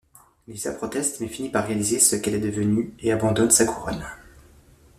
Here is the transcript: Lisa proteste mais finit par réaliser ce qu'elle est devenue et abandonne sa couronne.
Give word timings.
Lisa 0.47 0.73
proteste 0.73 1.19
mais 1.19 1.27
finit 1.27 1.49
par 1.51 1.67
réaliser 1.67 1.99
ce 1.99 2.15
qu'elle 2.15 2.33
est 2.33 2.39
devenue 2.39 2.91
et 3.01 3.11
abandonne 3.11 3.51
sa 3.51 3.65
couronne. 3.65 4.03